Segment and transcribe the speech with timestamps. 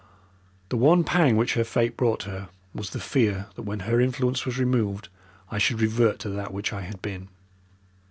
[0.69, 4.01] The one pang which her fate brought to her was the fear that when her
[4.01, 5.09] influence was removed
[5.51, 7.27] I should revert to that which I had been.